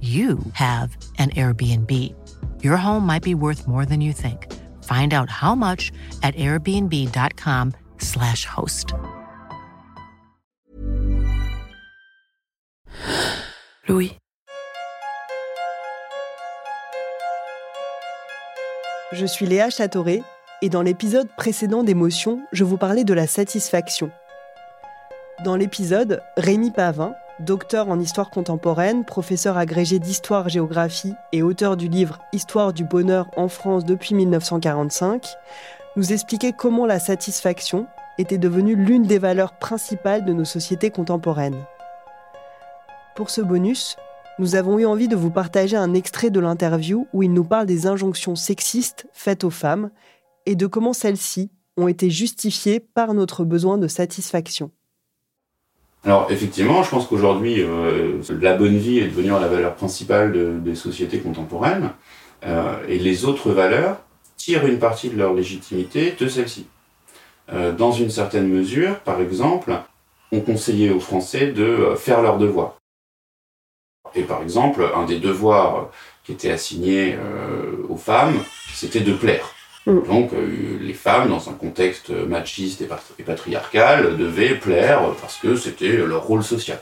[0.00, 2.14] you have an Airbnb.
[2.62, 4.46] Your home might be worth more than you think.
[4.84, 5.90] Find out how much
[6.22, 8.94] at airbnb.com/slash host.
[13.88, 14.12] Louis.
[19.12, 20.22] Je suis Léa Châteauret
[20.60, 24.10] et dans l'épisode précédent d'émotion, je vous parlais de la satisfaction.
[25.44, 32.18] Dans l'épisode, Rémi Pavin, docteur en histoire contemporaine, professeur agrégé d'histoire-géographie et auteur du livre
[32.32, 35.26] Histoire du bonheur en France depuis 1945,
[35.96, 37.86] nous expliquait comment la satisfaction
[38.18, 41.64] était devenue l'une des valeurs principales de nos sociétés contemporaines.
[43.14, 43.96] Pour ce bonus,
[44.38, 47.66] nous avons eu envie de vous partager un extrait de l'interview où il nous parle
[47.66, 49.90] des injonctions sexistes faites aux femmes
[50.46, 54.70] et de comment celles-ci ont été justifiées par notre besoin de satisfaction.
[56.04, 60.74] Alors effectivement, je pense qu'aujourd'hui, euh, la bonne vie est devenue la valeur principale des
[60.74, 61.90] sociétés contemporaines,
[62.46, 63.98] euh, et les autres valeurs
[64.36, 66.66] tirent une partie de leur légitimité de celle-ci.
[67.52, 69.72] Euh, dans une certaine mesure, par exemple,
[70.30, 72.76] on conseillait aux Français de faire leurs devoirs.
[74.14, 75.90] Et par exemple, un des devoirs
[76.24, 77.18] qui était assigné
[77.88, 78.38] aux femmes,
[78.72, 79.57] c'était de plaire.
[79.88, 80.02] Mm.
[80.06, 82.82] Donc euh, les femmes, dans un contexte machiste
[83.18, 86.78] et patriarcal, devaient plaire parce que c'était leur rôle social.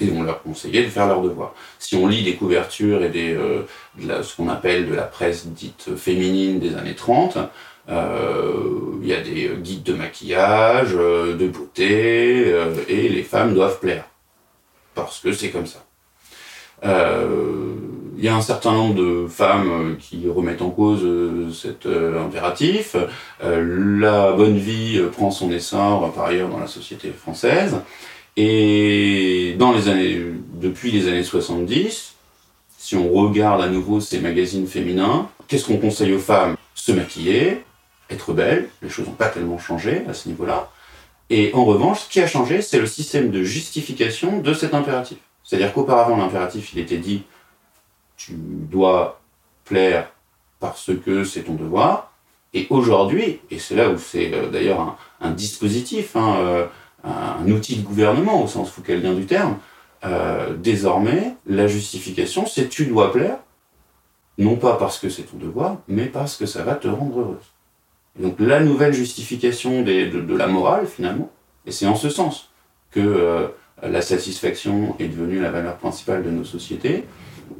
[0.00, 1.54] Et on leur conseillait de faire leur devoir.
[1.78, 3.62] Si on lit des couvertures et des, euh,
[3.98, 7.38] de ce qu'on appelle de la presse dite féminine des années 30,
[7.88, 12.54] euh, il y a des guides de maquillage, de beauté,
[12.88, 14.04] et les femmes doivent plaire.
[14.94, 15.84] Parce que c'est comme ça.
[18.20, 21.86] Il y a un certain nombre de femmes euh, qui remettent en cause euh, cet
[21.86, 22.94] euh, impératif.
[23.42, 27.80] la bonne vie prend son essor par ailleurs dans la société française.
[28.36, 30.20] Et dans les années,
[30.52, 32.14] depuis les années 70,
[32.76, 36.56] si on regarde à nouveau ces magazines féminins, qu'est-ce qu'on conseille aux femmes?
[36.74, 37.62] Se maquiller,
[38.10, 40.70] être belle, les choses n'ont pas tellement changé à ce niveau-là.
[41.30, 45.16] Et en revanche, ce qui a changé, c'est le système de justification de cet impératif.
[45.42, 47.22] C'est-à-dire qu'auparavant, l'impératif, il était dit
[48.20, 49.20] tu dois
[49.64, 50.12] plaire
[50.58, 52.12] parce que c'est ton devoir.
[52.52, 56.66] Et aujourd'hui, et c'est là où c'est euh, d'ailleurs un, dispositif, hein, euh,
[57.04, 59.56] un outil de gouvernement au sens foucaldien du terme,
[60.04, 63.38] euh, désormais, la justification, c'est tu dois plaire,
[64.36, 67.52] non pas parce que c'est ton devoir, mais parce que ça va te rendre heureuse.
[68.18, 71.30] donc la nouvelle justification de, la morale, finalement,
[71.66, 72.50] et c'est en ce sens
[72.90, 73.50] que
[73.82, 77.04] la satisfaction est devenue la valeur principale de nos sociétés,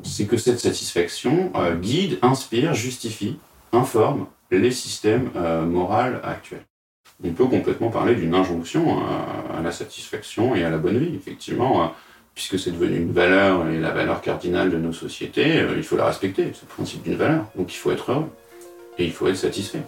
[0.03, 3.39] c'est que cette satisfaction euh, guide, inspire, justifie,
[3.73, 6.65] informe les systèmes euh, moraux actuels.
[7.23, 11.85] On peut complètement parler d'une injonction à, la satisfaction et à la bonne vie, effectivement,
[11.85, 11.87] euh,
[12.35, 16.07] puisque c'est devenu une valeur et la valeur cardinale de nos sociétés, il faut la
[16.07, 17.45] respecter, c'est le principe d'une valeur.
[17.57, 18.31] Donc il faut être heureux
[18.97, 19.83] et il faut être satisfait.